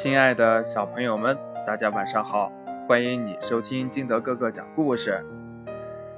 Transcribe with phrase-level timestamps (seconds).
[0.00, 2.52] 亲爱的小朋友们，大家晚上好！
[2.86, 5.26] 欢迎你收听金德哥哥讲故事。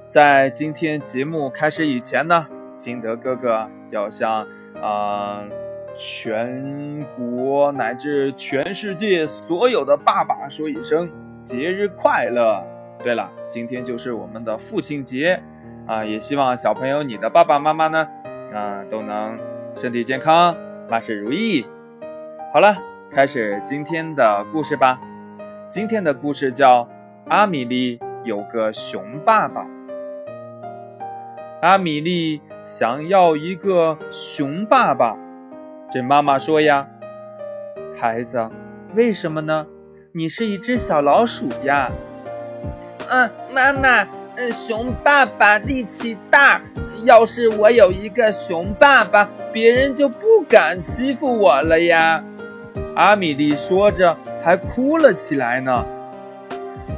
[0.05, 4.45] 在今天节目开始以前呢，金德哥哥要向
[4.79, 5.43] 啊
[5.97, 11.09] 全国乃至全世界所有的爸爸说一声
[11.43, 12.63] 节日快乐。
[13.03, 15.41] 对了，今天就是我们的父亲节
[15.87, 18.07] 啊，也希望小朋友你的爸爸妈妈呢
[18.53, 19.39] 啊都能
[19.75, 20.55] 身体健康，
[20.87, 21.65] 万事如意。
[22.53, 22.90] 好了。
[23.13, 24.97] 开始今天的故事吧。
[25.67, 26.85] 今天的故事叫
[27.27, 29.63] 《阿米丽有个熊爸爸》。
[31.61, 35.17] 阿米丽想要一个熊爸爸，
[35.91, 36.87] 这妈妈说呀
[37.99, 38.49] ：“孩子，
[38.95, 39.67] 为什么呢？
[40.13, 41.91] 你是一只小老鼠呀。
[43.11, 46.61] ”“嗯，妈妈，嗯，熊爸爸力气大，
[47.03, 52.23] 要是我有一个熊爸爸，别人就不敢欺负我了呀。”
[52.95, 55.85] 阿米莉说着，还哭了起来呢。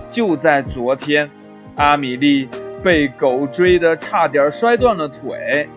[0.10, 1.30] 就在昨天，
[1.76, 2.48] 阿米莉
[2.84, 5.68] 被狗追得差点摔断了腿。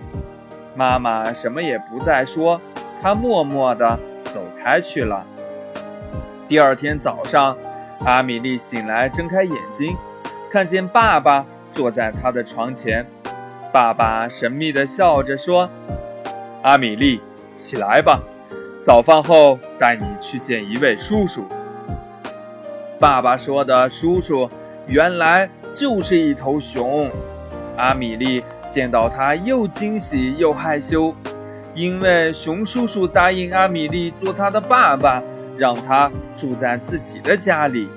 [0.74, 2.60] 妈妈什么也不再说，
[3.02, 5.24] 她默默地走开去了。
[6.46, 7.56] 第二天早上，
[8.04, 9.96] 阿米莉醒来，睁开眼睛，
[10.50, 13.06] 看见爸爸坐在她的床前。
[13.72, 15.68] 爸爸神秘地笑着说
[16.62, 17.20] ：“阿米莉，
[17.54, 18.22] 起来吧。”
[18.86, 21.44] 早饭后带你去见一位叔叔。
[23.00, 24.48] 爸爸说的叔叔，
[24.86, 27.10] 原来就是一头熊。
[27.76, 31.12] 阿米莉见到他又惊喜又害羞，
[31.74, 35.20] 因为熊叔叔答应阿米莉做他的爸爸，
[35.58, 37.88] 让他住在自己的家里。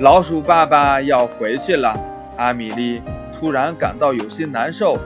[0.00, 1.98] 老鼠爸爸要回去了，
[2.36, 3.00] 阿米莉
[3.32, 4.98] 突然感到有些难受，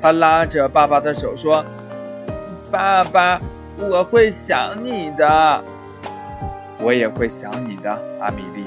[0.00, 1.64] 她拉着爸爸的手说
[2.70, 3.40] ：“爸爸。”
[3.76, 5.64] 我会想你的，
[6.80, 8.64] 我也会想你的，阿米莉。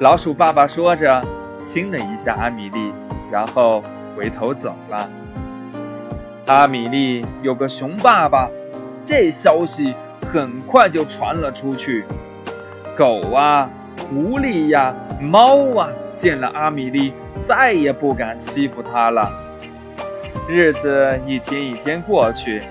[0.00, 1.22] 老鼠爸爸说着，
[1.56, 2.92] 亲了一下阿米莉，
[3.30, 3.82] 然后
[4.16, 5.10] 回头走了。
[6.46, 8.48] 阿米莉有个熊爸爸，
[9.04, 9.94] 这消息
[10.32, 12.04] 很快就传了出去。
[12.96, 13.68] 狗啊，
[14.08, 17.12] 狐狸呀，猫啊，见了阿米莉，
[17.42, 19.30] 再也不敢欺负她了。
[20.48, 22.62] 日子一天一天过去。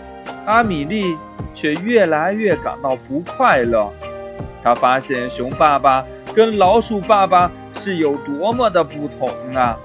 [0.47, 1.17] 阿米莉
[1.53, 3.91] 却越来越感到不快乐。
[4.63, 9.77] 她发现熊爸爸跟老鼠爸爸是有多么的不同啊！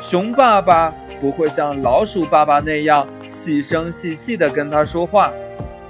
[0.00, 5.32] 熊爸爸不会像老鼠爸爸那样细声细气地跟他说话，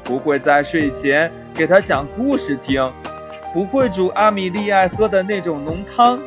[0.03, 2.91] 不会在睡前给他讲故事听，
[3.53, 6.19] 不会煮阿米莉爱喝的那种浓汤，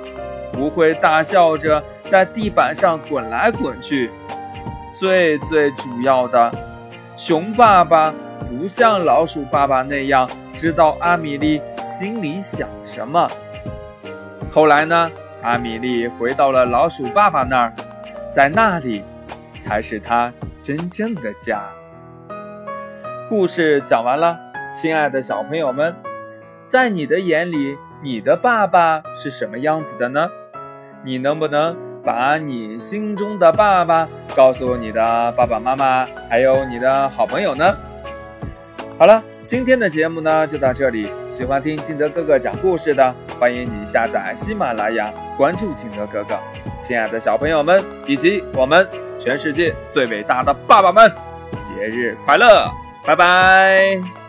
[0.52, 4.12] 不会大笑着在地板上滚来滚去。
[5.00, 6.69] 最最主要的。
[7.22, 8.14] 熊爸爸
[8.48, 13.28] 不像老鼠爸爸那样知道阿米莉心里想什么。
[14.54, 15.12] 后来呢？
[15.44, 17.74] 阿米莉回到了老鼠爸爸那儿，
[18.32, 19.04] 在那里
[19.58, 20.32] 才是她
[20.62, 21.62] 真正的家。
[23.28, 24.40] 故事讲完了，
[24.72, 25.94] 亲爱的小朋友们，
[26.70, 30.30] 在你的眼里，你的爸爸是什么样子的呢？
[31.04, 31.76] 你能不能？
[32.04, 37.76] 把你心中的爸爸告诉你的爸爸妈妈，还有你的好朋友呢。
[38.98, 41.10] 好了，今天的节目呢就到这里。
[41.30, 46.38] 喜欢听金德哥哥讲故事的，欢迎你下载喜马拉雅，关注金德哥哥。
[46.80, 48.88] 亲爱的小朋友们，以及我们
[49.18, 51.12] 全世界最伟大的爸爸们，
[51.64, 52.70] 节日快乐！
[53.06, 54.29] 拜拜。